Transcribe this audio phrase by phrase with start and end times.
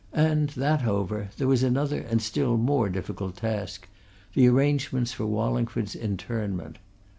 [0.17, 3.87] And that over, there was another and still more difficult task
[4.33, 6.79] the arrangements for Wallingford's interment.